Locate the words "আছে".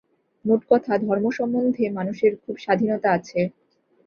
3.17-3.39